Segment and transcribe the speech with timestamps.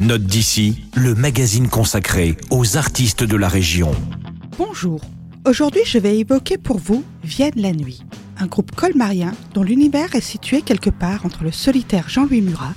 [0.00, 3.90] Note d'ici, le magazine consacré aux artistes de la région.
[4.56, 5.00] Bonjour.
[5.44, 8.04] Aujourd'hui, je vais évoquer pour vous Vienne la nuit,
[8.38, 12.74] un groupe colmarien dont l'univers est situé quelque part entre le solitaire Jean-Louis Murat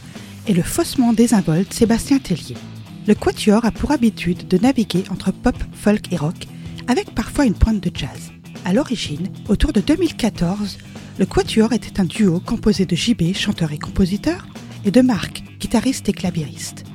[0.48, 2.58] et le faussement désinvolte Sébastien Tellier.
[3.06, 6.48] Le Quatuor a pour habitude de naviguer entre pop, folk et rock,
[6.88, 8.32] avec parfois une pointe de jazz.
[8.66, 10.80] À l'origine, autour de 2014,
[11.20, 14.48] le Quatuor était un duo composé de JB, chanteur et compositeur,
[14.86, 16.86] et de Marc, guitariste et clavieriste.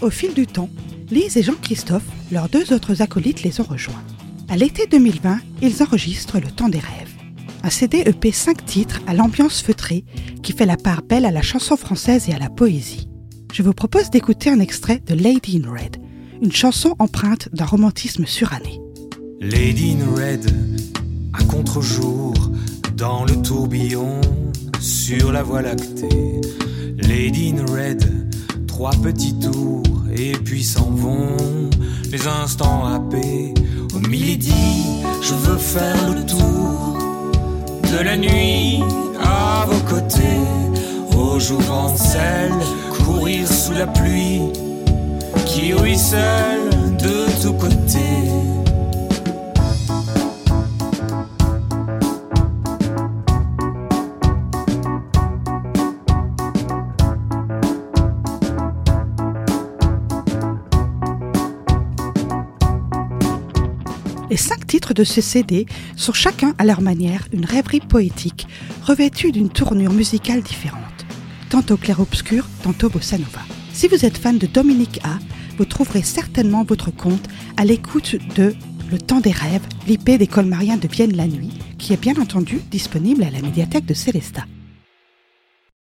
[0.00, 0.68] Au fil du temps,
[1.10, 4.02] Lise et Jean-Christophe, leurs deux autres acolytes, les ont rejoints.
[4.48, 7.14] À l'été 2020, ils enregistrent Le Temps des Rêves,
[7.62, 10.04] un CD EP 5 titres à l'ambiance feutrée
[10.42, 13.08] qui fait la part belle à la chanson française et à la poésie.
[13.52, 15.96] Je vous propose d'écouter un extrait de Lady in Red,
[16.42, 18.80] une chanson empreinte d'un romantisme suranné.
[19.40, 20.50] Lady in Red,
[21.32, 22.34] à contre-jour,
[22.96, 24.20] dans le tourbillon,
[24.80, 26.40] sur la voie lactée.
[26.98, 28.04] Lady in Red,
[28.66, 29.82] trois petits tours,
[30.14, 31.36] et puis s'en vont
[32.10, 33.52] les instants happés.
[33.94, 34.86] Au midi,
[35.22, 36.96] je veux faire le tour
[37.92, 38.80] de la nuit
[39.22, 40.40] à vos côtés.
[41.16, 41.94] Au jour en
[43.04, 44.42] courir sous la pluie
[45.46, 46.73] qui ruisselle
[64.30, 68.46] Les cinq titres de ce CD sont chacun à leur manière une rêverie poétique
[68.82, 70.80] revêtue d'une tournure musicale différente,
[71.50, 73.40] tantôt clair-obscur, tantôt bossa nova.
[73.72, 75.18] Si vous êtes fan de Dominique A,
[75.58, 78.54] vous trouverez certainement votre compte à l'écoute de
[78.90, 82.60] Le Temps des Rêves, l'IP des Colmariens de Vienne la nuit, qui est bien entendu
[82.70, 84.46] disponible à la médiathèque de Célestat.